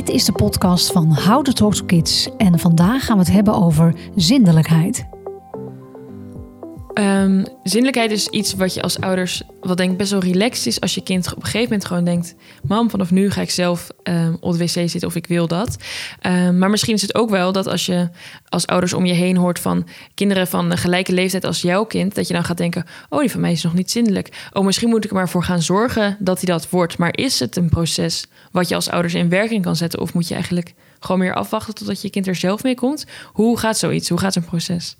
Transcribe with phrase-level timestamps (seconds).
[0.00, 3.32] Dit is de podcast van How to Talk to Kids en vandaag gaan we het
[3.32, 5.08] hebben over zindelijkheid.
[7.00, 10.80] Um, zindelijkheid is iets wat je als ouders, wat denk ik best wel relaxed is
[10.80, 13.88] als je kind op een gegeven moment gewoon denkt: Mam, vanaf nu ga ik zelf
[14.02, 15.76] um, op de wc zitten of ik wil dat.
[16.26, 18.08] Um, maar misschien is het ook wel dat als je
[18.48, 22.14] als ouders om je heen hoort van kinderen van een gelijke leeftijd als jouw kind,
[22.14, 24.48] dat je dan gaat denken: Oh, die van mij is nog niet zindelijk.
[24.52, 26.98] Oh, misschien moet ik er maar voor gaan zorgen dat hij dat wordt.
[26.98, 30.00] Maar is het een proces wat je als ouders in werking kan zetten?
[30.00, 33.06] Of moet je eigenlijk gewoon meer afwachten totdat je kind er zelf mee komt?
[33.32, 34.08] Hoe gaat zoiets?
[34.08, 34.96] Hoe gaat zo'n proces?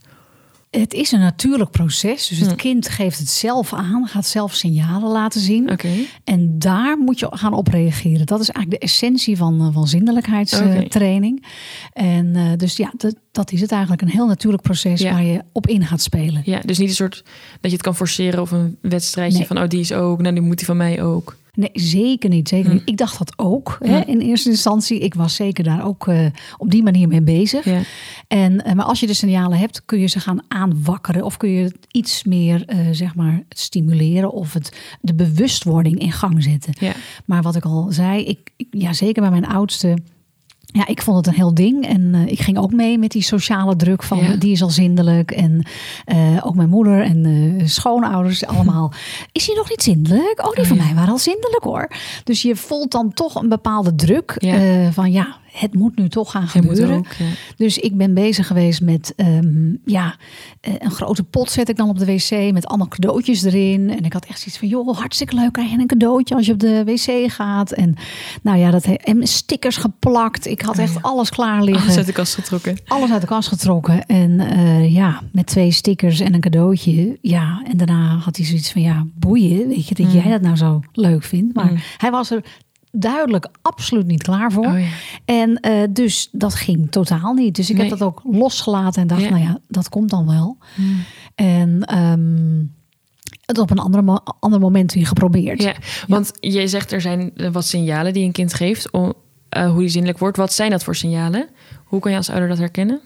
[0.70, 2.28] Het is een natuurlijk proces.
[2.28, 5.70] Dus het kind geeft het zelf aan, gaat zelf signalen laten zien.
[5.70, 6.06] Okay.
[6.24, 8.26] En daar moet je gaan op reageren.
[8.26, 11.38] Dat is eigenlijk de essentie van, eh, van zindelijkheidstraining.
[11.38, 12.16] Okay.
[12.16, 14.02] En uh, dus ja, dat, dat is het eigenlijk.
[14.02, 15.12] Een heel natuurlijk proces ja.
[15.12, 16.42] waar je op in gaat spelen.
[16.44, 17.24] Ja, dus niet een soort
[17.60, 19.46] dat je het kan forceren of een wedstrijdje nee.
[19.46, 21.36] van oh, die is ook, nou die moet die van mij ook.
[21.60, 22.48] Nee, zeker niet.
[22.48, 22.76] Zeker Hm.
[22.76, 22.88] niet.
[22.88, 24.98] Ik dacht dat ook hè, in eerste instantie.
[24.98, 26.26] Ik was zeker daar ook uh,
[26.58, 27.64] op die manier mee bezig.
[27.64, 27.80] Ja.
[28.28, 31.24] En, uh, maar als je de signalen hebt, kun je ze gaan aanwakkeren.
[31.24, 34.32] Of kun je het iets meer uh, zeg maar, stimuleren.
[34.32, 36.74] Of het, de bewustwording in gang zetten.
[36.78, 36.92] Ja.
[37.24, 39.98] Maar wat ik al zei, ik, ik, ja, zeker bij mijn oudste.
[40.72, 41.86] Ja, ik vond het een heel ding.
[41.86, 44.36] En uh, ik ging ook mee met die sociale druk van Ja.
[44.36, 45.30] die is al zindelijk.
[45.30, 45.66] En
[46.06, 48.92] uh, ook mijn moeder en uh, schoonouders allemaal.
[49.32, 50.42] is hij nog niet zindelijk?
[50.46, 50.84] Oh, die van ja.
[50.84, 51.88] mij waren al zindelijk hoor.
[52.24, 54.92] Dus je voelt dan toch een bepaalde druk Ja.
[54.92, 56.96] van ja, het moet nu toch gaan gebeuren.
[56.96, 57.24] ook, ja.
[57.56, 60.16] Dus ik ben bezig geweest met um, ja,
[60.78, 63.90] een grote pot zet ik dan op de wc met allemaal cadeautjes erin.
[63.90, 66.52] En ik had echt zoiets van, joh, hartstikke leuk, krijg je een cadeautje als je
[66.52, 67.72] op de wc gaat.
[67.72, 67.94] En
[68.42, 70.46] nou ja, dat en stickers geplakt.
[70.46, 71.82] Ik had echt alles klaar liggen.
[71.84, 72.78] Alles uit de kast getrokken.
[72.86, 74.06] Alles uit de kast getrokken.
[74.06, 77.18] En uh, ja, met twee stickers en een cadeautje.
[77.20, 79.68] Ja, en daarna had hij zoiets van, ja, boeien.
[79.68, 80.12] Weet je, dat Mm.
[80.12, 81.54] jij dat nou zo leuk vindt.
[81.54, 81.78] Maar Mm.
[81.96, 82.44] hij was er
[82.92, 84.66] duidelijk absoluut niet klaar voor.
[84.66, 84.86] Oh, ja.
[85.24, 87.56] En uh, dus dat ging totaal niet.
[87.56, 87.88] Dus ik Nee.
[87.88, 89.28] heb dat ook losgelaten en dacht, Ja.
[89.30, 90.56] nou ja, dat komt dan wel.
[90.76, 91.04] Mm.
[91.34, 92.74] En um,
[93.46, 95.62] het op een andere mo ander moment weer geprobeerd.
[95.62, 95.74] Ja,
[96.08, 99.12] want je zegt er zijn eh, wat signalen die een kind geeft om
[99.56, 100.36] uh, hoe die zindelijk wordt.
[100.36, 101.48] Wat zijn dat voor signalen?
[101.84, 103.00] Hoe kan je als ouder dat herkennen?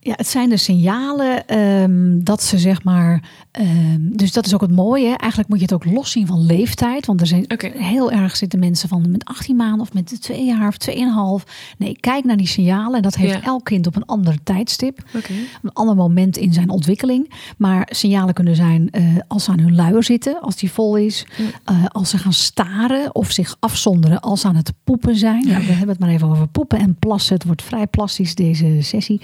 [0.00, 3.22] Ja, het zijn de signalen um, dat ze zeg maar.
[3.60, 5.16] Um, dus dat is ook het mooie.
[5.16, 7.06] Eigenlijk moet je het ook los zien van leeftijd.
[7.06, 7.72] Want er zijn okay.
[7.76, 11.52] heel erg zitten mensen van met 18 maanden of met 2 jaar of 2,5.
[11.78, 12.96] Nee, kijk naar die signalen.
[12.96, 13.42] En dat heeft Ja.
[13.42, 15.02] elk kind op een ander tijdstip.
[15.16, 15.36] Okay.
[15.62, 17.32] Een ander moment in zijn ontwikkeling.
[17.58, 21.26] Maar signalen kunnen zijn uh, als ze aan hun luier zitten, als die vol is.
[21.70, 25.46] Uh, als ze gaan staren of zich afzonderen als ze aan het poepen zijn.
[25.46, 27.34] Ja, we hebben het maar even over poepen en plassen.
[27.34, 29.20] Het wordt vrij plastisch deze sessie.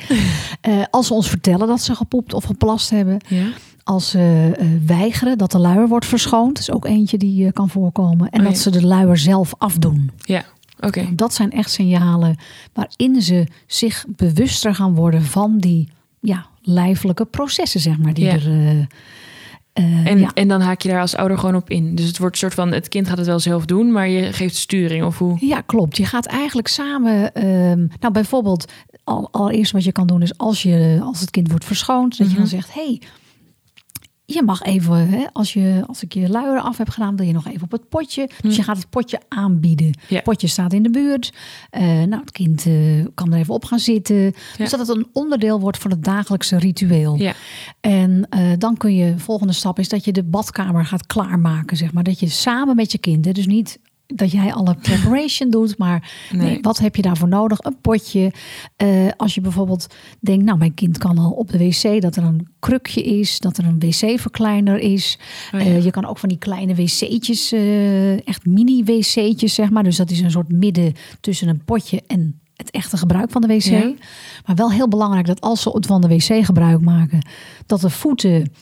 [0.68, 3.20] Uh, als ze ons vertellen dat ze gepoept of geplast hebben.
[3.84, 6.58] Als ze uh, weigeren dat de luier wordt verschoond.
[6.58, 8.30] Is ook eentje die uh, kan voorkomen.
[8.30, 8.60] En Oh, dat ja.
[8.62, 10.10] ze de luier zelf afdoen.
[10.20, 10.44] Ja,
[10.76, 10.86] oké.
[10.86, 11.12] Okay.
[11.14, 12.36] Dat zijn echt signalen
[12.72, 15.88] waarin ze zich bewuster gaan worden van die
[16.20, 18.14] ja, lijfelijke processen, zeg maar.
[18.14, 18.32] Die ja.
[18.32, 20.30] er, uh, en, ja.
[20.34, 21.94] en dan haak je daar als ouder gewoon op in.
[21.94, 24.32] Dus het wordt een soort van, het kind gaat het wel zelf doen, maar je
[24.32, 25.36] geeft sturing of hoe?
[25.46, 25.96] Ja, klopt.
[25.96, 28.72] Je gaat eigenlijk samen, um, nou bijvoorbeeld,
[29.04, 32.26] al, allereerst wat je kan doen is als, je, als het kind wordt verschoond, dat
[32.26, 32.34] Mhm.
[32.36, 33.00] je dan zegt, hey,
[34.34, 37.32] je mag even, hè, als, je, als ik je luier af heb gedaan, wil je
[37.32, 38.26] nog even op het potje.
[38.26, 38.52] Dus Mhm.
[38.54, 39.86] je gaat het potje aanbieden.
[40.08, 40.14] Ja.
[40.14, 41.32] Het potje staat in de buurt.
[41.72, 44.16] Uh, nou, het kind uh, kan er even op gaan zitten.
[44.24, 44.32] Ja.
[44.56, 47.16] Dus dat het een onderdeel wordt van het dagelijkse ritueel.
[47.16, 47.32] Ja.
[47.80, 51.92] En uh, dan kun je, volgende stap is dat je de badkamer gaat klaarmaken, zeg
[51.92, 52.02] maar.
[52.02, 53.78] Dat je samen met je kind, hè, dus niet
[54.14, 56.46] dat jij alle preparation doet, maar nee.
[56.46, 57.58] Nee, wat heb je daarvoor nodig?
[57.60, 58.32] Een potje.
[58.82, 59.86] Uh, als je bijvoorbeeld
[60.20, 63.58] denkt, nou, mijn kind kan al op de wc, dat er een krukje is, dat
[63.58, 65.18] er een wc-verkleiner is.
[65.54, 65.66] Oh, ja.
[65.66, 69.82] uh, je kan ook van die kleine wc'tjes, uh, echt mini-wc'tjes, zeg maar.
[69.82, 73.46] Dus dat is een soort midden tussen een potje en het echte gebruik van de
[73.46, 73.62] wc.
[73.62, 73.92] Ja.
[74.46, 77.26] Maar wel heel belangrijk dat als ze van de wc gebruik maken,
[77.66, 78.52] dat de voeten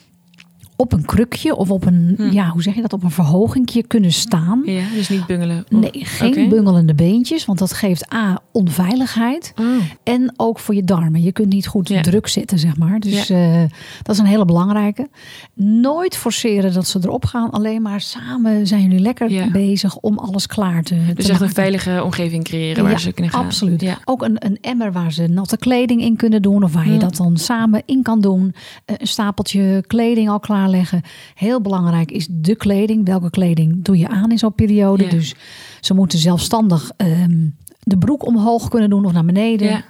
[0.81, 2.31] op een krukje of op een, hm.
[2.31, 4.63] ja, hoe zeg je dat, op een verhogingje kunnen staan.
[4.65, 5.65] Ja, dus niet bungelen.
[5.69, 6.49] Nee, geen okay.
[6.49, 9.53] bungelende beentjes, want dat geeft A, onveiligheid.
[9.61, 9.67] Oh.
[10.03, 11.23] En ook voor je darmen.
[11.23, 12.01] Je kunt niet goed ja.
[12.01, 13.01] druk zetten, zeg maar.
[13.01, 13.63] Dus ja.
[13.63, 13.69] uh,
[14.03, 15.09] dat is een hele belangrijke.
[15.55, 17.51] Nooit forceren dat ze erop gaan.
[17.51, 19.51] Alleen maar samen zijn jullie lekker ja.
[19.51, 23.33] bezig om alles klaar te Dus te echt een veilige omgeving creëren waar ze kunnen
[23.33, 23.45] gaan.
[23.45, 23.81] Absoluut.
[23.81, 23.99] Ja.
[24.05, 26.63] Ook een, een emmer waar ze natte kleding in kunnen doen.
[26.65, 28.43] Of waar je dat dan samen in kan doen.
[28.43, 31.03] Uh, een stapeltje kleding al klaarleggen.
[31.35, 33.07] Heel belangrijk is de kleding.
[33.07, 35.05] Welke kleding doe je aan in zo'n periode?
[35.05, 35.11] Ja.
[35.11, 35.35] Dus
[35.81, 39.69] ze moeten zelfstandig um, de broek omhoog kunnen doen of naar beneden.
[39.69, 39.85] Ja.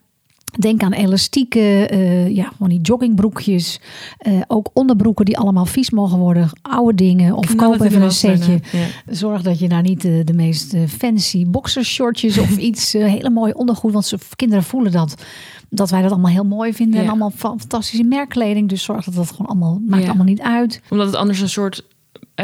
[0.58, 3.80] Denk aan elastieken, uh, ja, van die joggingbroekjes.
[4.26, 6.50] Uh, ook onderbroeken die allemaal vies mogen worden.
[6.62, 7.34] Oude dingen.
[7.34, 8.60] Of koop even een setje.
[9.06, 13.92] Zorg dat je daar niet de, de meest fancy boxershortjes of iets hele mooie ondergoed.
[13.92, 15.14] Want ze, kinderen voelen dat
[15.70, 17.00] dat wij dat allemaal heel mooi vinden.
[17.00, 18.68] En allemaal fantastische merkkleding.
[18.68, 20.80] Dus zorg dat dat gewoon allemaal, maakt allemaal niet uit.
[20.90, 21.84] Omdat het anders een soort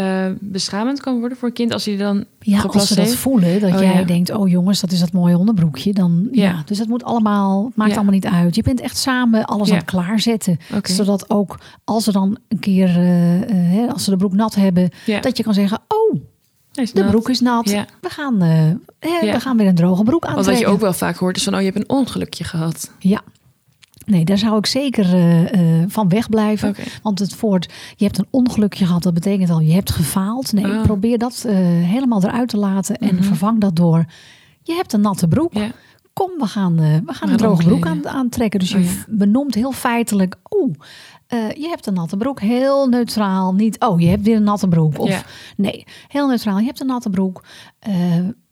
[0.01, 3.61] uh, beschamend kan worden voor een kind als hij dan ja als ze dat voelen
[3.61, 6.89] dat oh, jij denkt oh jongens dat is dat mooie onderbroekje dan ja, dus het
[6.89, 8.55] moet allemaal maakt allemaal niet uit.
[8.55, 12.89] Je bent echt samen alles aan het klaarzetten zodat ook als ze dan een keer
[12.89, 14.91] uh, uh, als ze de broek nat hebben
[15.21, 16.21] dat je kan zeggen oh
[16.75, 17.71] de broek is nat.
[18.01, 20.35] We, gaan, we gaan weer een droge broek aan.
[20.35, 21.55] Want wat je ook wel vaak hoort is van...
[21.55, 22.91] oh, je hebt een ongelukje gehad.
[22.99, 23.23] Ja,
[24.07, 26.75] Nee, daar zou ik zeker uh, van wegblijven.
[27.03, 30.53] Want het voort, je hebt een ongelukje gehad, dat betekent al je hebt gefaald.
[30.53, 30.83] Nee, ah.
[30.83, 31.55] probeer dat uh,
[31.87, 33.25] helemaal eruit te laten en mhm.
[33.25, 34.05] vervang dat door.
[34.63, 35.53] Je hebt een natte broek.
[36.13, 38.61] Kom, we gaan, we gaan een droge broek aan, aantrekken.
[38.61, 40.75] Dus je oh, benoemt heel feitelijk, oeh,
[41.29, 42.41] je hebt een natte broek.
[42.41, 43.55] Heel neutraal.
[43.55, 44.99] Niet, oh, je hebt weer een natte broek.
[44.99, 45.25] Of
[45.57, 46.59] nee, heel neutraal.
[46.59, 47.43] Je hebt een natte broek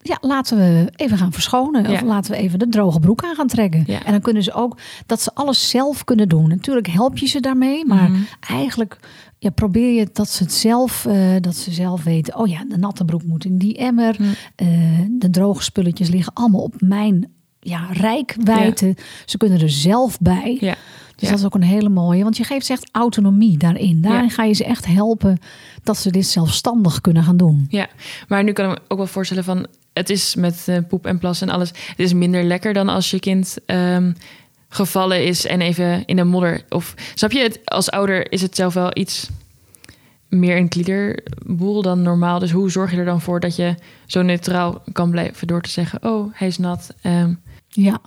[0.06, 1.90] ja, laten we even gaan verschonen.
[1.90, 3.86] Of laten we even de droge broek aan gaan trekken.
[3.86, 6.48] En dan kunnen ze ook dat ze alles zelf kunnen doen.
[6.48, 8.22] Natuurlijk help je ze daarmee, maar mhm.
[8.40, 8.98] eigenlijk
[9.38, 12.36] ja, probeer je dat ze het zelf, uh, dat ze zelf weten.
[12.36, 14.16] Oh ja, de natte broek moet in die emmer.
[14.18, 14.28] Mhm.
[14.56, 14.68] Eh,
[15.08, 18.96] de droge spulletjes liggen allemaal op mijn ja, rijkwijde.
[19.24, 20.56] Ze kunnen er zelf bij.
[20.60, 20.74] Ja.
[21.16, 22.22] Dus dat is ook een hele mooie.
[22.22, 24.00] Want je geeft ze echt autonomie daarin.
[24.00, 25.38] Daarin ga je ze echt helpen
[25.82, 27.66] dat ze dit zelfstandig kunnen gaan doen.
[27.68, 27.88] Ja,
[28.28, 31.18] maar nu kan ik me ook wel voorstellen van het is met uh, poep en
[31.18, 31.68] plas en alles.
[31.68, 34.16] Het is minder lekker dan als je kind um,
[34.68, 36.64] gevallen is en even in de modder.
[36.68, 37.60] Of snap je het?
[37.64, 39.28] Als ouder is het zelf wel iets
[40.28, 42.38] meer een kliederboel dan normaal.
[42.38, 43.74] Dus hoe zorg je er dan voor dat je
[44.06, 46.94] zo neutraal kan blijven door te zeggen: Oh, hij is nat.
[47.02, 48.00] Um, ja,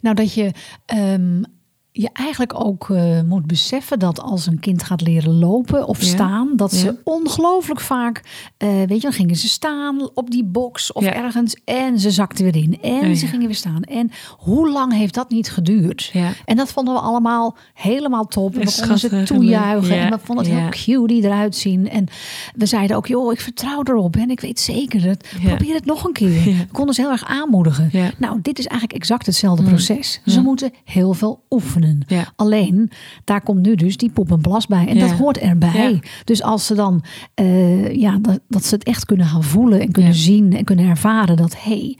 [0.00, 0.52] nou dat je
[0.94, 1.44] um,
[1.92, 6.52] je eigenlijk ook uh, moet beseffen dat als een kind gaat leren lopen of staan,
[6.56, 8.22] dat ze ongelooflijk vaak,
[8.58, 12.44] uh, weet je, dan gingen ze staan op die box of ergens en ze zakten
[12.44, 13.82] weer in en ze gingen weer staan.
[13.82, 16.12] En hoe lang heeft dat niet geduurd?
[16.44, 18.58] En dat vonden we allemaal helemaal top.
[18.58, 21.88] En we konden ze toejuichen en we vonden het heel cute die eruit zien.
[21.88, 22.06] En
[22.54, 25.24] we zeiden ook, joh, ik vertrouw erop en ik weet zeker dat.
[25.44, 26.42] Probeer het nog een keer.
[26.44, 27.90] We konden ze heel erg aanmoedigen.
[28.18, 29.68] Nou, dit is eigenlijk exact hetzelfde mm.
[29.68, 30.20] proces.
[30.26, 31.79] Ze moeten heel veel oefenen.
[32.06, 32.32] Ja.
[32.36, 32.90] Alleen,
[33.24, 34.86] daar komt nu dus die poep en plas bij.
[34.86, 36.02] En dat hoort erbij.
[36.24, 37.02] Dus als ze dan,
[37.40, 40.88] uh, ja, dat, dat, ze het echt kunnen gaan voelen en kunnen zien en kunnen
[40.88, 41.98] ervaren dat, hé, hey,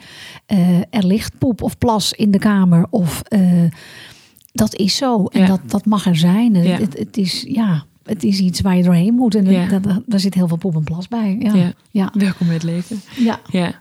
[0.58, 2.86] uh, er ligt poep of plas in de kamer.
[2.90, 3.62] Of uh,
[4.52, 5.24] dat is zo.
[5.24, 6.54] En dat, dat mag er zijn.
[6.54, 9.34] Het, het, is, ja, het is iets waar je doorheen moet.
[9.34, 9.80] En ja.
[10.06, 11.36] daar zit heel veel poep en plas bij.
[11.40, 11.72] Ja.
[11.90, 12.12] Ja.
[12.12, 13.00] Welkom bij het leven.
[13.16, 13.40] Ja.
[13.50, 13.72] ja.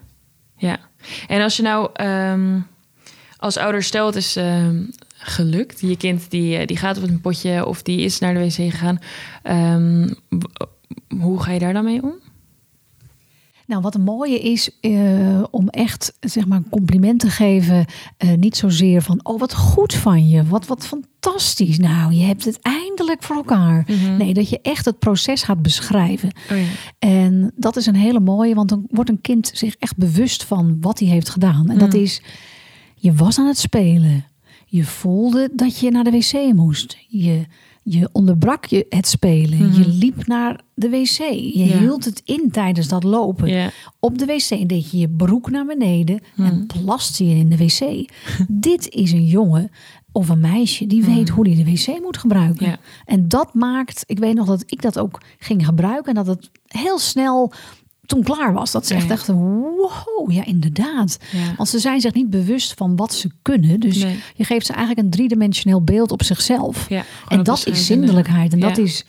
[0.59, 0.77] Ja.
[1.27, 2.67] En als je nou um,
[3.37, 5.79] als ouder stelt is um, gelukt.
[5.81, 8.53] Je kind die, eh, die gaat op een potje of die is naar de wc
[8.53, 8.99] gegaan.
[9.43, 10.15] Um,
[11.19, 12.13] hoe ga je daar dan mee om?
[13.69, 17.85] Nou, wat een mooie is uh, om echt zeg maar een compliment te geven.
[18.17, 21.77] Uh, niet zozeer van, oh wat goed van je, wat, wat fantastisch.
[21.77, 23.83] Nou, je hebt het eindelijk voor elkaar.
[23.87, 24.17] Mhm.
[24.17, 26.31] Nee, dat je echt het proces gaat beschrijven.
[26.51, 26.63] Oh ja.
[26.99, 30.77] En dat is een hele mooie, want dan wordt een kind zich echt bewust van
[30.81, 31.69] wat hij heeft gedaan.
[31.69, 32.01] En dat mhm.
[32.01, 32.21] is,
[32.95, 34.25] je was aan het spelen.
[34.71, 36.97] Je voelde dat je naar de wc moest.
[37.07, 37.45] Je,
[37.83, 39.57] je onderbrak je het spelen.
[39.57, 39.97] Je mhm.
[39.97, 41.17] liep naar de wc.
[41.53, 43.71] Je hield het in tijdens dat lopen.
[43.99, 46.83] Op de wc deed je je broek naar beneden en mhm.
[46.83, 48.09] plaste je in de wc.
[48.67, 49.71] Dit is een jongen
[50.11, 51.33] of een meisje die weet mhm.
[51.33, 52.79] hoe die de wc moet gebruiken.
[53.05, 56.49] En dat maakt, ik weet nog dat ik dat ook ging gebruiken en dat het
[56.67, 57.53] heel snel
[58.09, 58.71] toen klaar was.
[58.71, 61.17] Dat ze echt dachten, wow, ja inderdaad.
[61.57, 63.79] Want ze zijn zich niet bewust van wat ze kunnen.
[63.79, 66.89] Dus je geeft ze eigenlijk een driedimensioneel beeld op zichzelf.
[66.89, 68.53] Ja, en dat is zindelijkheid.
[68.53, 69.05] En dat is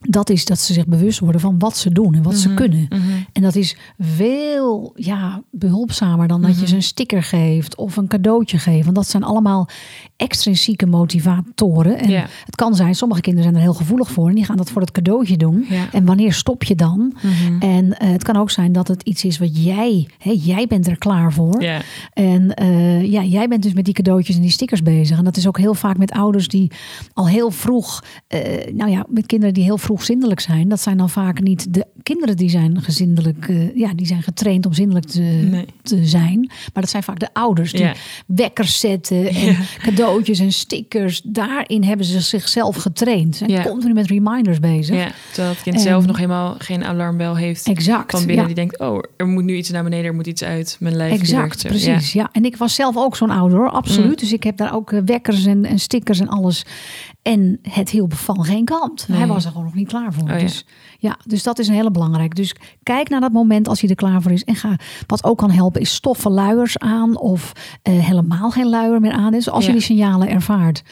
[0.00, 2.56] dat is dat ze zich bewust worden van wat ze doen en wat ze mhm,
[2.56, 2.86] kunnen.
[2.88, 3.00] Mhm.
[3.32, 6.66] En dat is veel ja, behulpzamer dan dat je mhm.
[6.66, 8.84] ze een sticker geeft of een cadeautje geeft.
[8.84, 9.68] Want dat zijn allemaal
[10.16, 11.98] extrinsieke motivatoren.
[11.98, 12.10] En
[12.44, 14.80] het kan zijn, sommige kinderen zijn er heel gevoelig voor en die gaan dat voor
[14.80, 15.66] het cadeautje doen.
[15.92, 17.16] En wanneer stop je dan?
[17.60, 20.86] En uh, het kan ook zijn dat het iets is wat jij, hè, jij bent
[20.86, 21.62] er klaar voor.
[22.12, 25.18] En uh, ja, jij bent dus met die cadeautjes en die stickers bezig.
[25.18, 26.70] En dat is ook heel vaak met ouders die
[27.12, 28.40] al heel vroeg, uh,
[28.72, 31.74] nou ja, met kinderen die heel vroeg vroeg zindelijk zijn, dat zijn dan vaak niet
[31.74, 36.38] de kinderen die zijn gezindelijk, uh, ja, die zijn getraind om zindelijk te, te zijn.
[36.46, 37.90] Maar dat zijn vaak de ouders die
[38.26, 41.20] wekkers zetten en cadeautjes en stickers.
[41.24, 43.36] Daarin hebben ze zichzelf getraind.
[43.36, 44.96] Ze zijn continu met reminders bezig.
[44.96, 47.66] Ja, terwijl het kind zelf nog helemaal geen alarmbel heeft.
[47.66, 48.10] Exact.
[48.10, 50.76] Van binnen die denkt, oh, er moet nu iets naar beneden, er moet iets uit.
[50.80, 52.12] Mijn lijf Exact, precies.
[52.12, 52.28] Ja.
[52.32, 54.08] En ik was zelf ook zo'n ouder, hoor, absoluut.
[54.08, 54.16] Mm.
[54.16, 56.64] Dus ik heb daar ook eh, wekkers en, en stickers en alles.
[57.22, 59.06] En het hielp van geen kant.
[59.12, 60.28] Hij was er gewoon nog niet klaar voor.
[60.28, 60.64] Oh, dus
[60.98, 62.34] ja, dus dat is een hele belangrijk.
[62.34, 64.44] Dus kijk naar dat moment als hij er klaar voor is.
[64.44, 67.52] En ga, wat ook kan helpen, is stoffen luiers aan of
[67.88, 69.32] uh, helemaal geen luier meer aan.
[69.32, 70.82] Dus als je die signalen ervaart,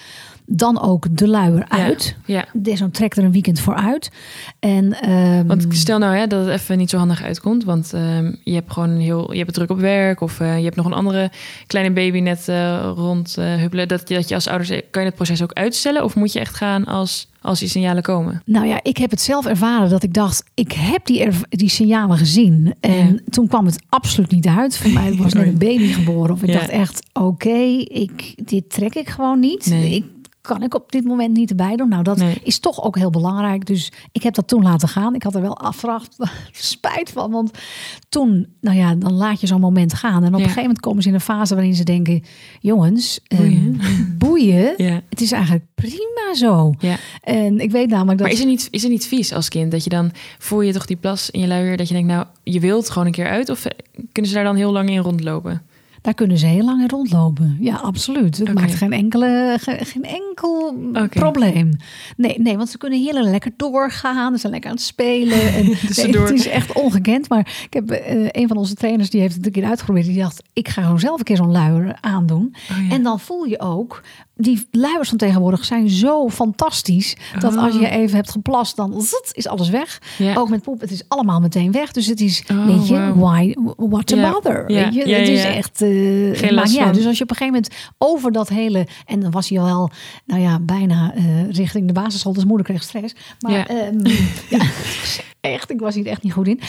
[0.49, 2.17] dan ook de luier uit.
[2.25, 2.77] Ja, ja.
[2.77, 4.11] Zo'n trek er een weekend voor uit.
[4.59, 7.65] En, um, want stel nou hè, dat het even niet zo handig uitkomt.
[7.65, 10.21] Want um, je hebt gewoon heel, je hebt druk op werk.
[10.21, 11.31] Of uh, je hebt nog een andere
[11.67, 13.89] kleine baby net uh, rond uh, huppelen.
[13.89, 16.05] Dat, dat je als ouders, kan je het proces ook uitstellen?
[16.05, 18.43] Of moet je echt gaan als, als die signalen komen?
[18.45, 22.19] Nou ja, ik heb het zelf ervaren dat ik dacht, ik heb die, die signalen
[22.19, 22.75] gezien.
[22.81, 23.19] En ja.
[23.31, 24.77] toen kwam het absoluut niet uit.
[24.77, 26.35] Voor mij was net een baby geboren.
[26.35, 29.67] Of ik dacht echt, oké, ik dit trek ik gewoon niet.
[29.67, 29.95] Nee.
[29.95, 30.05] Ik
[30.47, 31.89] kan ik op dit moment niet erbij doen.
[31.89, 33.67] Nou, dat is toch ook heel belangrijk.
[33.67, 35.15] Dus ik heb dat toen laten gaan.
[35.15, 36.17] Ik had er wel afvraagd
[36.53, 37.31] spijt van.
[37.31, 37.51] Want
[38.09, 40.23] toen, nou ja, dan laat je zo'n moment gaan.
[40.23, 42.23] En op een gegeven moment komen ze in een fase waarin ze denken...
[42.61, 43.81] jongens, boeien.
[43.85, 44.75] Um, boeien.
[44.77, 45.01] Ja.
[45.09, 46.75] Het is eigenlijk prima zo.
[46.79, 46.97] Ja.
[47.23, 48.27] En ik weet namelijk dat...
[48.27, 49.71] Maar is het, niet, is het niet vies als kind?
[49.71, 51.77] Dat je dan, voel je toch die plas in je luier...
[51.77, 53.49] dat je denkt, nou, je wilt gewoon een keer uit?
[53.49, 53.67] Of
[54.13, 55.63] kunnen ze daar dan heel lang in rondlopen?
[56.07, 57.57] Daar kunnen ze heel lang in rondlopen.
[57.61, 58.39] Ja, absoluut.
[58.39, 60.77] Het maakt geen, enkele, geen enkel
[61.11, 61.77] probleem.
[62.17, 64.33] Nee, nee, want ze kunnen heel lekker doorgaan.
[64.33, 65.41] Ze zijn lekker aan het spelen.
[65.57, 67.29] En, dus Het is echt ongekend.
[67.29, 70.07] Maar ik heb uh, een van onze trainers, die heeft het een keer uitgeprobeerd.
[70.07, 72.55] Die dacht, ik ga gewoon zelf een keer zo'n luier aandoen.
[72.71, 74.03] Oh, en dan voel je ook
[74.37, 77.17] die luiers van tegenwoordig zijn zo fantastisch.
[77.39, 77.93] Dat als je oh.
[77.93, 80.01] even hebt geplast, dan is alles weg.
[80.35, 81.93] Ook met poep, het is allemaal meteen weg.
[81.93, 84.67] Dus het is, oh, weet je, why, what a bother?
[84.67, 85.15] Weet je?
[85.15, 85.83] het is echt...
[85.83, 85.96] Uh,
[86.35, 88.87] Geen last ja, Dus als je op een gegeven moment over dat hele...
[89.05, 89.91] En dan was hij al wel,
[90.25, 92.33] nou ja, bijna uh, richting de basisschool.
[92.33, 93.15] Dus moeder kreeg stress.
[93.41, 94.01] Maar um,
[94.49, 94.59] ja,
[95.53, 96.61] echt, ik was hier echt niet goed in.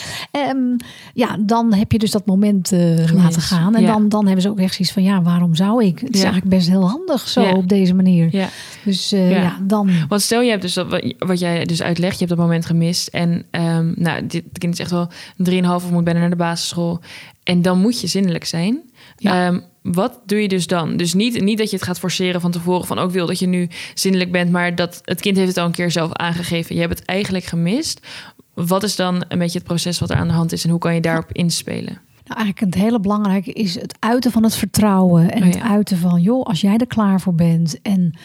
[0.49, 0.75] Um,
[1.13, 3.75] ja, dan heb je dus dat moment uh, laten gaan.
[3.75, 5.99] En dan, dan hebben ze ook echt zoiets van, ja, waarom zou ik?
[5.99, 8.27] Het is eigenlijk best heel handig zo op deze manier.
[8.31, 8.49] Ja.
[8.83, 9.57] Dus uh, ja.
[9.61, 9.89] dan...
[10.07, 13.07] Want stel, je hebt dus dat, wat jij dus uitlegt, je hebt dat moment gemist.
[13.07, 15.09] En um, nou, dit kind is echt wel
[15.51, 16.99] 3,5 of moet bijna naar de basisschool.
[17.43, 18.81] En dan moet je zinnelijk zijn.
[19.17, 19.47] Ja.
[19.47, 19.63] Um,
[19.93, 20.97] wat doe je dus dan?
[20.97, 23.47] Dus niet, niet dat je het gaat forceren van tevoren van ook wil dat je
[23.47, 26.75] nu zinnelijk bent, maar dat het kind heeft het al een keer zelf aangegeven.
[26.75, 28.07] Je hebt het eigenlijk gemist.
[28.53, 30.79] Wat is dan een beetje het proces wat er aan de hand is en hoe
[30.79, 32.05] kan je daarop inspelen?
[32.27, 35.31] Nou, eigenlijk het hele belangrijke is het uiten van het vertrouwen.
[35.31, 38.17] En oh het uiten van, joh, als jij er klaar voor bent en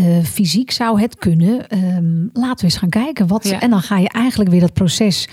[0.00, 3.26] uh, fysiek zou het kunnen, um, laten we eens gaan kijken.
[3.26, 5.28] Wat, En dan ga je eigenlijk weer dat proces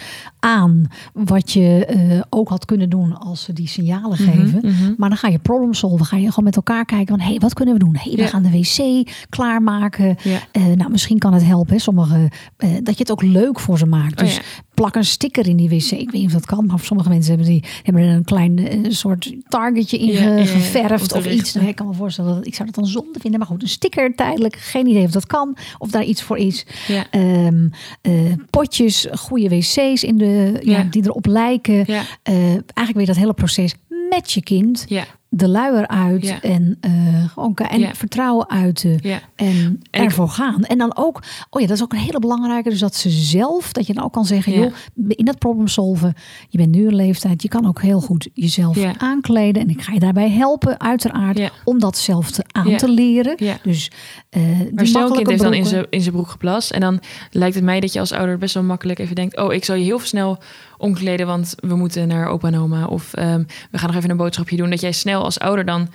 [0.48, 4.60] aan wat je uh, ook had kunnen doen als ze die signalen mhm, geven.
[4.62, 4.94] Mm-hmm.
[4.98, 6.06] Maar dan ga je problem solven.
[6.06, 7.96] Ga je gewoon met elkaar kijken van, hé, hey, wat kunnen we doen?
[7.96, 10.16] Hé, hey, we gaan de wc klaarmaken.
[10.24, 10.40] Ja.
[10.52, 13.86] Uh, nou, misschien kan het helpen, hè, sommige, dat je het ook leuk voor ze
[13.86, 14.22] maakt.
[14.22, 14.42] Oh dus
[14.74, 15.92] plak een sticker in die wc.
[15.92, 18.68] Ik weet niet of dat kan, maar sommige mensen hebben, die, hebben er een klein
[18.68, 21.54] eh, soort targetje in geverfd of iets.
[21.54, 23.40] Nou, ik kan me voorstellen dat ik zou dat dan zonde vinden.
[23.40, 24.56] Maar goed, een sticker tijdelijk.
[24.56, 25.58] Geen idee of dat kan.
[25.78, 26.66] Of daar iets voor is.
[27.12, 30.84] Um, uh, potjes, goede wc's in de, ja.
[30.84, 31.86] die erop lijken.
[31.90, 33.76] Uh, eigenlijk weer dat hele proces
[34.10, 34.86] met je kind.
[35.30, 39.20] De luier uit en uh, en vertrouwen uiten ja.
[39.36, 40.64] en, en ervoor gaan.
[40.64, 43.72] En dan ook, oh ja, dat is ook een hele belangrijke, dus dat ze zelf,
[43.72, 44.74] dat je dan ook kan zeggen, joh,
[45.08, 46.14] in dat problem solven,
[46.50, 49.94] je bent nu een leeftijd, je kan ook heel goed jezelf aankleden en ik ga
[49.94, 53.38] je daarbij helpen, uiteraard, om dat zelf te, aan te leren.
[53.64, 53.92] Dus
[54.38, 54.44] uh,
[54.74, 57.00] maar stel kind heeft dan in zijn in zijn broek geplast en dan
[57.32, 59.76] lijkt het mij dat je als ouder best wel makkelijk even denkt, oh, ik zal
[59.76, 60.38] je heel snel
[60.78, 62.86] omkleden, want we moeten naar opa en oma.
[62.86, 64.70] Of um, we gaan nog even een boodschapje doen.
[64.70, 65.88] Dat jij snel als ouder dan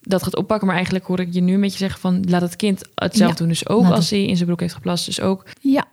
[0.00, 0.66] dat gaat oppakken.
[0.66, 2.24] Maar eigenlijk hoor ik je nu een beetje zeggen van...
[2.28, 3.48] laat het kind hetzelfde ja, doen.
[3.48, 5.06] Dus ook als hij in zijn broek heeft geplast.
[5.06, 5.46] Dus ook...
[5.60, 5.84] Ja,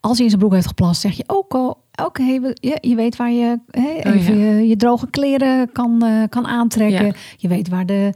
[0.00, 3.16] als hij in zijn broek heeft geplast, zeg je ook al oké, je, je weet
[3.16, 7.14] waar je hè, oh, even je, je, droge kleren kan, uh, kan aantrekken.
[7.36, 8.12] Je weet waar, de,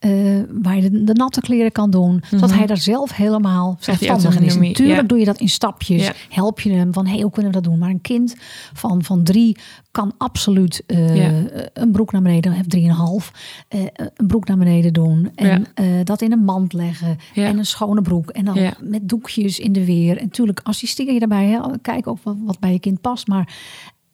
[0.00, 2.12] uh, waar je de, de, natte kleren kan doen.
[2.12, 4.56] Mm Zodat hij daar zelf helemaal zelfstandig in is.
[4.56, 6.10] Natuurlijk doe je dat in stapjes.
[6.28, 7.78] Help je hem van, hey, hoe kunnen we dat doen?
[7.78, 8.36] Maar een kind
[8.72, 9.56] van, van drie
[9.98, 13.32] kan absoluut uh, een broek naar beneden, of drieënhalf,
[13.74, 13.80] uh,
[14.14, 15.30] een broek naar beneden doen.
[15.34, 15.66] En
[16.04, 17.18] dat in een mand leggen.
[17.34, 18.30] En een schone broek.
[18.30, 20.16] En dan met doekjes in de weer.
[20.16, 21.46] En natuurlijk, assisteer je daarbij.
[21.46, 23.26] Hè, kijk ook wat, wat bij je kind past.
[23.26, 23.56] Maar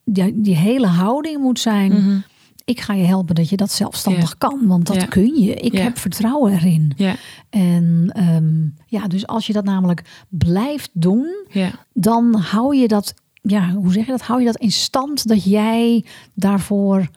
[0.04, 1.92] die, die hele houding moet zijn.
[1.92, 2.18] Mhm.
[2.64, 4.66] ik ga je helpen dat je dat zelfstandig kan.
[4.66, 5.54] Want dat kun je.
[5.54, 6.92] Ik heb vertrouwen erin.
[6.96, 7.16] Ja.
[7.50, 11.46] En ehm, ja, dus als je dat namelijk blijft doen,
[11.92, 13.14] dan hou je dat,
[13.46, 14.22] ja, hoe zeg je dat?
[14.22, 17.08] Hou je dat in stand dat jij daarvoor,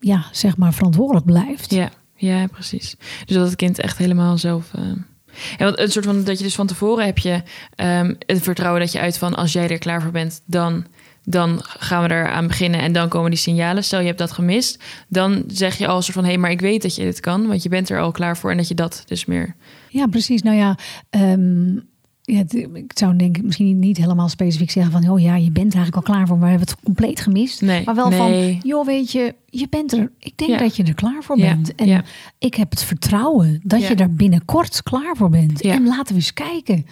[0.00, 1.70] ja, zeg maar, verantwoordelijk blijft.
[1.70, 2.96] Ja, ja precies.
[3.24, 4.70] Dus dat het kind echt helemaal zelf.
[4.78, 4.82] Uh...
[5.56, 7.42] Ja, want een soort van dat je dus van tevoren heb je
[7.76, 10.86] um, het vertrouwen dat je uit van als jij er klaar voor bent, dan
[11.26, 13.84] dan gaan we eraan beginnen en dan komen die signalen.
[13.84, 16.60] Stel je hebt dat gemist, dan zeg je al soort van hé, hey, maar ik
[16.60, 18.74] weet dat je dit kan, want je bent er al klaar voor en dat je
[18.74, 19.54] dat dus meer.
[19.88, 20.42] Ja, precies.
[20.42, 20.78] Nou ja,
[21.10, 21.88] um,
[22.26, 25.74] ja, ik zou denk ik misschien niet helemaal specifiek zeggen van, oh ja, je bent
[25.74, 27.60] eigenlijk al klaar voor, maar we hebben het compleet gemist.
[27.60, 30.10] Nee, maar wel van, joh, weet je, je bent er.
[30.18, 31.74] Ik denk dat je er klaar voor bent.
[31.74, 32.04] En ja.
[32.38, 35.60] ik heb het vertrouwen dat je er binnenkort klaar voor bent.
[35.60, 36.86] En laten we eens kijken.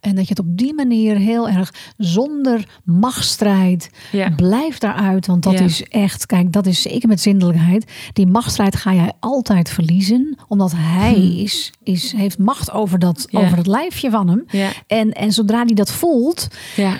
[0.00, 3.90] En dat je het op die manier heel erg zonder machtsstrijd
[4.36, 5.26] blijft daaruit.
[5.26, 7.92] Want dat is echt, kijk, dat is zeker met zindelijkheid.
[8.12, 11.38] Die machtsstrijd ga jij altijd verliezen, omdat hij hm.
[11.38, 14.44] is, is, heeft macht over dat, over het lijfje van hem.
[14.86, 16.48] En, en zodra hij dat voelt,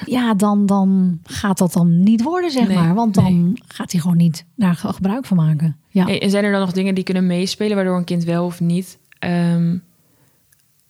[0.06, 0.34] ja.
[0.34, 2.94] dan, dan gaat dat dan niet worden, zeg maar.
[2.94, 5.76] Want dan gaat hij gewoon niet daar gebruik van maken.
[5.88, 6.08] Ja.
[6.08, 8.98] En zijn er dan nog dingen die kunnen meespelen, waardoor een kind wel of niet
[9.18, 9.76] ehm,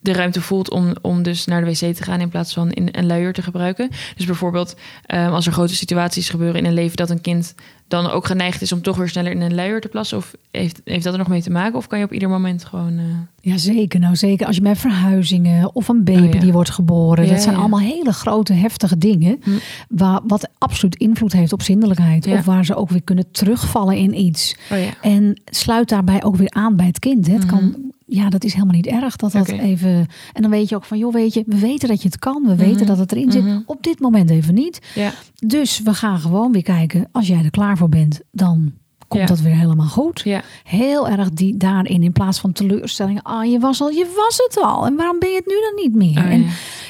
[0.07, 2.89] de ruimte voelt om, om dus naar de wc te gaan in plaats van in
[2.91, 3.89] een luier te gebruiken?
[4.15, 4.75] Dus bijvoorbeeld
[5.13, 7.55] um, als er grote situaties gebeuren in een leven dat een kind
[7.87, 10.17] dan ook geneigd is om toch weer sneller in een luier te plassen?
[10.17, 11.77] Of heeft, heeft dat er nog mee te maken?
[11.77, 12.93] Of kan je op ieder moment gewoon.
[12.93, 13.03] Uh...
[13.41, 13.99] Ja, zeker.
[13.99, 17.27] Nou, zeker als je met verhuizingen of een baby oh, die wordt geboren.
[17.27, 19.41] dat zijn allemaal hele grote, heftige dingen.
[19.43, 19.49] Hm.
[19.89, 22.27] Waar, wat absoluut invloed heeft op zindelijkheid.
[22.27, 24.55] Of waar ze ook weer kunnen terugvallen in iets.
[24.71, 27.27] Oh, en sluit daarbij ook weer aan bij het kind.
[27.27, 27.47] Het mhm.
[27.47, 27.75] kan
[28.09, 30.07] ja, dat is helemaal niet erg dat dat even.
[30.33, 32.43] En dan weet je ook van, joh, weet je, we weten dat je het kan,
[32.45, 32.85] we weten mhm.
[32.85, 33.43] dat het erin zit.
[33.43, 33.59] Mhm.
[33.65, 34.79] Op dit moment even niet.
[34.95, 35.13] Ja.
[35.35, 37.09] Dus we gaan gewoon weer kijken.
[37.11, 38.73] Als jij er klaar voor bent, dan
[39.07, 40.21] komt dat weer helemaal goed.
[40.23, 40.41] Ja.
[40.63, 43.21] Heel erg die daarin in plaats van teleurstellingen.
[43.21, 44.85] Ah, je was al, je was het al.
[44.85, 46.23] En waarom ben je het nu dan niet meer?
[46.23, 46.45] Oh, en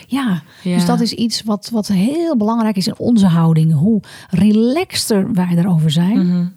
[0.08, 0.42] ja.
[0.64, 3.74] dus dat is iets wat, wat heel belangrijk is in onze houding.
[3.74, 6.48] Hoe relaxter wij daarover zijn, mhm.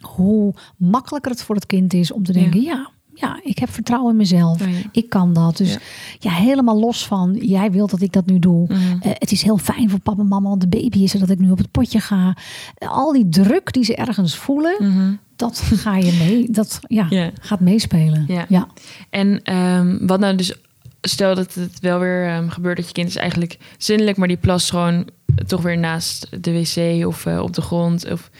[0.00, 2.90] hoe makkelijker het voor het kind is om te denken, ja
[3.20, 4.60] ja, ik heb vertrouwen in mezelf.
[4.92, 5.56] Ik kan dat.
[5.56, 5.78] Dus
[6.18, 6.30] ja.
[6.32, 8.66] helemaal los van, jij wilt dat ik dat nu doe.
[8.66, 8.80] Mhm.
[9.00, 11.30] Eh, het is heel fijn voor papa en mama, want de baby is er dat
[11.30, 12.36] ik nu op het potje ga.
[12.78, 15.12] al die druk die ze ergens voelen, mhm.
[15.36, 18.24] dat ga je mee, dat ja, gaat meespelen.
[18.48, 18.66] Ja.
[19.10, 20.54] En ehm, wat nou dus,
[21.00, 24.36] stel dat het wel weer um, gebeurt dat je kind is eigenlijk zinnelijk, maar die
[24.36, 25.08] plas gewoon
[25.46, 28.10] toch weer naast de wc of uh, op de grond.
[28.10, 28.30] Of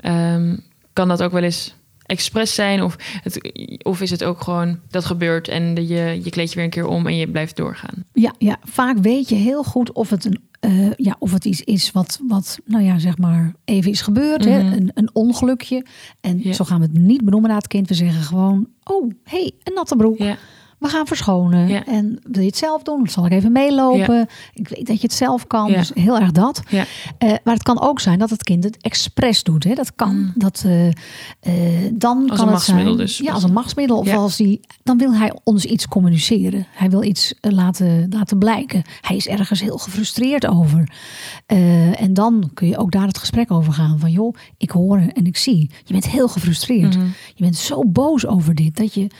[0.00, 0.56] ehm,
[0.92, 1.74] kan dat ook wel eens
[2.10, 2.82] expres zijn?
[2.82, 3.50] Of, het,
[3.82, 6.86] of is het ook gewoon dat gebeurt en je, je kleed je weer een keer
[6.86, 8.04] om en je blijft doorgaan?
[8.12, 10.48] Ja, ja, vaak weet je heel goed of het een.
[10.66, 14.44] Uh, ja, of het iets is wat, wat, nou ja, zeg maar, even is gebeurd.
[14.44, 14.62] hè?
[14.62, 14.72] Mhm.
[14.72, 15.86] Een, een ongelukje.
[16.20, 17.88] En zo gaan we het niet benoemen naar het kind.
[17.88, 20.18] We zeggen gewoon, oh, hey, een natte broek.
[20.18, 20.36] Ja
[20.80, 21.86] we gaan verschonen.
[21.86, 23.08] En wil je het zelf doen?
[23.08, 24.28] zal ik even meelopen.
[24.52, 25.72] Ik weet dat je het zelf kan.
[25.72, 26.62] Dus heel erg dat.
[26.68, 26.84] Ja.
[27.18, 29.64] Uh, maar het kan ook zijn dat het kind het expres doet.
[29.64, 29.74] Hè.
[29.74, 30.16] Dat kan.
[30.16, 30.32] Mm.
[30.34, 30.92] Dat, uh, uh,
[31.92, 33.18] dan als kan een machtsmiddel zijn, dus.
[33.18, 33.98] Ja, als een machtsmiddel.
[33.98, 36.66] Of als hij, dan wil hij ons iets communiceren.
[36.70, 38.82] Hij wil iets laten, laten blijken.
[39.00, 40.92] Hij is ergens heel gefrustreerd over.
[41.46, 43.98] en dan kun je ook daar het gesprek over gaan.
[43.98, 45.70] Van joh, ik hoor en ik zie.
[45.84, 46.96] Je bent heel gefrustreerd.
[46.96, 47.06] Mhm.
[47.34, 48.76] Je bent zo boos over dit.
[48.76, 49.10] Dat je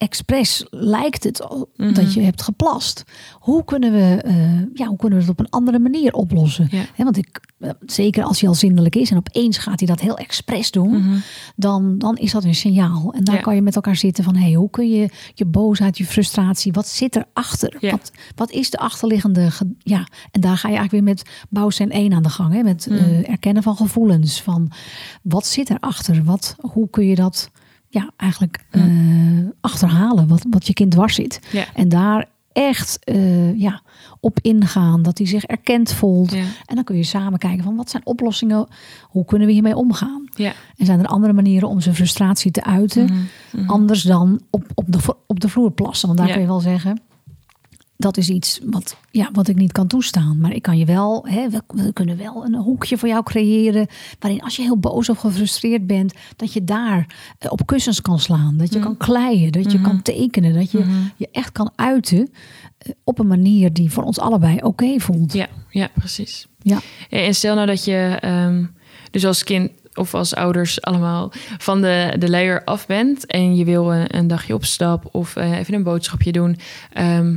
[0.00, 1.92] expres lijkt het mhm.
[1.92, 3.04] dat je hebt geplast.
[3.32, 6.68] Hoe kunnen we, uh, ja, hoe kunnen we het op een andere manier oplossen?
[6.70, 7.04] Ja.
[7.04, 10.16] want ik, eh, zeker als hij al zindelijk is en opeens gaat hij dat heel
[10.16, 11.18] expres doen, mhm.
[11.56, 13.12] dan, dan is dat een signaal.
[13.16, 16.04] En dan kan je met elkaar zitten van, hey, hoe kun je je boosheid, je
[16.04, 17.76] frustratie, wat zit erachter?
[17.80, 17.90] Ja.
[17.90, 22.12] Wat, wat is de achterliggende, ja, en daar ga je eigenlijk weer met bouwsteen 1
[22.12, 22.62] aan de gang, hè?
[22.62, 22.98] met mhm.
[22.98, 24.70] uh, erkennen van gevoelens, van
[25.22, 26.24] wat zit erachter?
[26.24, 27.50] Wat, hoe kun je dat
[27.90, 31.40] ja, eigenlijk uh, achterhalen wat, wat je kind dwars zit.
[31.52, 31.64] Ja.
[31.74, 33.82] En daar echt uh, ja,
[34.20, 36.32] op ingaan, dat hij zich erkend voelt.
[36.32, 36.44] Ja.
[36.66, 38.66] En dan kun je samen kijken van wat zijn oplossingen,
[39.02, 40.28] hoe kunnen we hiermee omgaan?
[40.34, 40.52] Ja.
[40.76, 43.70] En zijn er andere manieren om zijn frustratie te uiten, mm -hmm.
[43.70, 46.06] anders dan op, op, de, op de vloer plassen?
[46.06, 47.00] Want daar kun je wel zeggen,
[48.00, 50.38] dat is iets wat, ja, wat ik niet kan toestaan.
[50.40, 53.86] Maar ik kan je wel, hè, we, kunnen wel een hoekje voor jou creëren.
[54.18, 57.06] Waarin als je heel boos of gefrustreerd bent, dat je daar
[57.38, 58.56] eh, op kussens kan slaan.
[58.56, 58.84] Dat je Mm.
[58.84, 59.86] kan kleien, dat je Mhm.
[59.88, 60.54] kan tekenen.
[60.54, 60.90] Dat je Mhm.
[61.16, 62.30] je echt kan uiten
[62.78, 65.32] eh, op een manier die voor ons allebei oké voelt.
[65.32, 66.46] Ja, ja, precies.
[66.62, 66.78] Ja.
[67.10, 68.64] En stel nou dat je ehm,
[69.10, 73.64] dus als kind of als ouders allemaal van de, de leier af bent en je
[73.64, 76.58] wil een, een dagje op stap of eh, even een boodschapje doen.
[76.92, 77.36] ehm,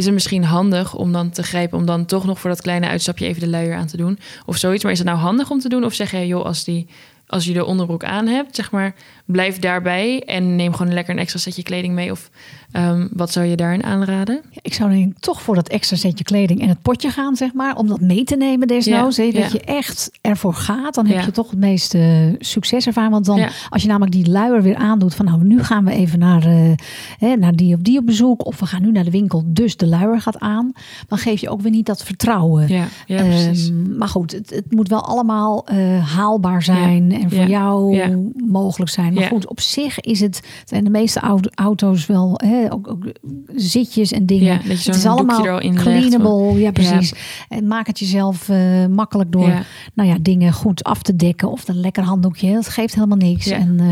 [0.00, 2.86] is het misschien handig om dan te grijpen, om dan toch nog voor dat kleine
[2.86, 4.82] uitstapje even de luier aan te doen of zoiets.
[4.82, 5.84] Maar is het nou handig om te doen?
[5.84, 6.86] Of zeg jij, joh, als die
[7.26, 11.20] als je de onderbroek aan hebt, zeg maar, blijf daarbij en neem gewoon lekker een
[11.20, 12.10] extra setje kleding mee.
[12.10, 12.30] Of
[12.72, 14.40] um, wat zou je daarin aanraden?
[14.62, 17.76] Ik zou denk toch voor dat extra setje kleding en het potje gaan, zeg maar,
[17.76, 19.16] om dat mee te nemen desnoods.
[19.16, 23.10] Ja, dat je echt ervoor gaat, dan heb je toch het meeste succes ervaren.
[23.10, 26.18] Want dan, als je namelijk die luier weer aandoet van, nou, nu gaan we even
[26.18, 26.72] naar, uh,
[27.18, 29.76] hè, naar die of die op bezoek, of we gaan nu naar de winkel, dus
[29.76, 30.72] de luier gaat aan,
[31.08, 32.68] dan geef je ook weer niet dat vertrouwen.
[32.68, 33.68] Ja, ja precies.
[33.68, 38.00] Um, maar goed, het, het, moet wel allemaal uh, haalbaar zijn en voor jou
[38.46, 39.14] mogelijk zijn.
[39.14, 41.20] Maar goed, op zich is het, zijn de meeste
[41.54, 43.12] auto's wel, hè, ook, ook
[43.54, 44.60] zitjes en dingen.
[44.64, 46.58] Ja, het is allemaal cleanable.
[46.58, 47.12] Ja, precies.
[47.48, 51.50] En maak het jezelf uh, makkelijk door nou ja, dingen goed af te dekken.
[51.50, 52.52] Of een lekker handdoekje.
[52.52, 53.46] Dat geeft helemaal niks.
[53.46, 53.86] En uh,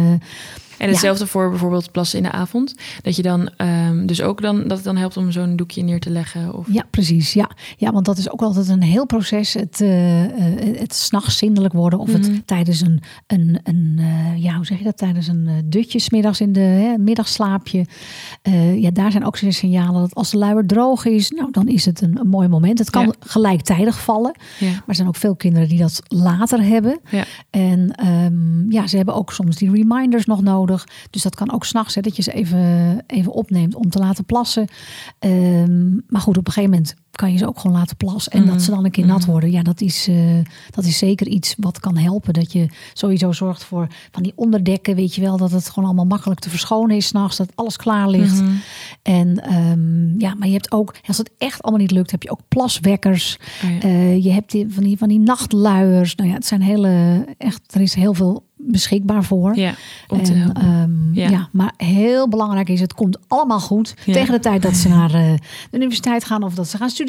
[0.78, 2.74] en hetzelfde voor bijvoorbeeld plassen in de avond.
[3.02, 6.00] Dat je dan um, dus ook dan dat het dan helpt om zo'n doekje neer
[6.00, 6.54] te leggen.
[6.54, 6.66] Of...
[6.70, 7.32] Ja, precies.
[7.32, 7.50] Ja.
[7.76, 9.54] ja, want dat is ook altijd een heel proces.
[9.54, 9.90] Het, uh,
[10.78, 11.98] het s'nachts zindelijk worden.
[11.98, 12.38] Of het mhm.
[12.44, 14.96] tijdens een, een, een uh, ja, hoe zeg je dat?
[14.96, 17.86] Tijdens een dutje, smiddags in de hè, middagslaapje.
[18.76, 22.00] ja, daar zijn ook signalen dat als de luier droog is, nou dan is het
[22.00, 22.78] een, een mooi moment.
[22.78, 24.34] Het kan gelijktijdig vallen.
[24.58, 24.70] Ja.
[24.70, 27.00] Maar er zijn ook veel kinderen die dat later hebben.
[27.10, 27.24] Ja.
[27.50, 30.67] En um, ja, ze hebben ook soms die reminders nog nodig.
[31.10, 34.68] Dus dat kan ook s'nachts, dat je ze even, even opneemt om te laten plassen.
[35.18, 38.32] Ehm, maar goed, op een gegeven moment kan je ze ook gewoon laten plassen.
[38.32, 39.30] En dat ze dan een keer nat mhm.
[39.30, 39.50] worden.
[39.50, 40.38] Ja, dat is, uh,
[40.70, 42.32] dat is zeker iets wat kan helpen.
[42.32, 44.94] Dat je sowieso zorgt voor van die onderdekken.
[44.94, 47.36] Weet je wel, dat het gewoon allemaal makkelijk te verschonen is s'nachts.
[47.36, 48.42] Dat alles klaar ligt.
[48.42, 48.50] Mhm.
[49.02, 52.30] En um, ja, maar je hebt ook, als het echt allemaal niet lukt, heb je
[52.30, 53.38] ook plaswekkers.
[53.64, 56.14] Oh uh, je hebt die, van, die, van die nachtluiers.
[56.14, 59.56] Nou ja, het zijn hele, echt, er is heel veel beschikbaar voor.
[59.56, 59.74] Ja,
[60.08, 61.28] en, um, ja.
[61.28, 61.48] ja.
[61.52, 63.94] maar heel belangrijk is, het komt allemaal goed.
[64.04, 65.32] Tegen de tijd dat ze naar uh,
[65.70, 67.07] de universiteit gaan of dat ze gaan studeren,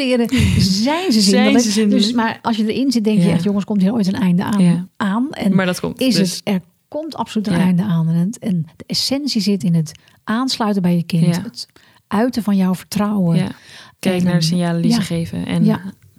[0.59, 1.59] zijn ze zindelijk.
[1.59, 4.07] Zijn ze Dus, maar als je erin zit, denk je echt, jongens, komt hier ooit
[4.07, 4.89] een einde aan?
[4.97, 5.31] aan.
[5.31, 5.99] En maar dat komt.
[5.99, 6.35] Is dus.
[6.35, 8.07] het, er komt absoluut een einde aan.
[8.09, 9.91] En, het, en de essentie zit in het
[10.23, 11.43] aansluiten bij je kind.
[11.43, 11.67] Het
[12.07, 13.51] uiten van jouw vertrouwen.
[13.99, 15.45] Kijk naar de signalen die ze geven.
[15.45, 15.63] En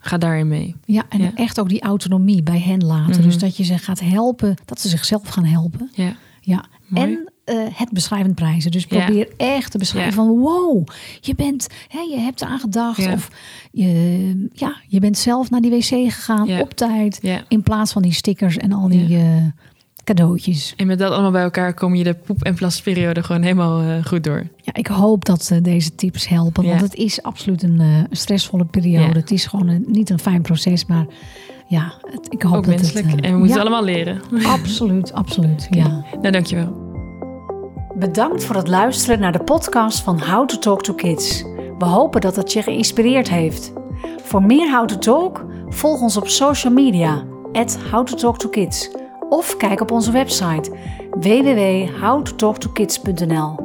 [0.03, 0.75] Ga daarin mee.
[0.85, 3.23] Ja, en echt ook die autonomie bij hen laten.
[3.23, 3.45] Dus mhm.
[3.45, 5.91] dat je ze gaat helpen, dat ze zichzelf gaan helpen.
[5.93, 6.17] Ja.
[6.41, 6.65] ja.
[6.95, 8.71] En uh, het beschrijvend prijzen.
[8.71, 10.87] Dus probeer echt te beschrijven van wow,
[11.21, 13.13] je bent, hè, je hebt eraan gedacht.
[13.13, 13.31] Of
[13.71, 17.21] je, ja, je bent zelf naar die wc gegaan op tijd.
[17.49, 19.25] In plaats van die stickers en al die uh,
[20.05, 20.75] cadeautjes.
[20.77, 24.05] En met dat allemaal bij elkaar kom je de poep- en plasperiode gewoon helemaal uh,
[24.05, 24.47] goed door.
[24.57, 26.65] Ja, ik hoop dat deze tips helpen.
[26.65, 29.19] Want het is absoluut een, stressvolle periode.
[29.19, 31.07] Het is gewoon een, niet een fijn proces, maar
[31.69, 33.11] ja, het, ik hoop Ook dat menselijk.
[33.11, 33.21] het...
[33.21, 34.21] en we moeten allemaal leren.
[34.45, 36.05] Absoluut, absoluut, ja.
[36.21, 36.90] Nou, dankjewel.
[37.95, 41.43] Bedankt voor het luisteren naar de podcast van How to Talk to Kids.
[41.79, 43.73] We hopen dat het je geïnspireerd heeft.
[44.23, 48.49] Voor meer How to Talk, volg ons op social media, at How to Talk to
[48.49, 48.91] Kids
[49.29, 50.71] of kijk op onze website
[51.11, 53.59] www.howtotalktokids.nl.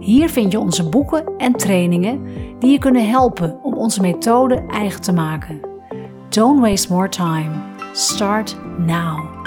[0.00, 2.22] Hier vind je onze boeken en trainingen
[2.58, 5.60] die je kunnen helpen om onze methode eigen te maken.
[6.28, 7.50] Don't waste more time.
[7.92, 9.37] Start now.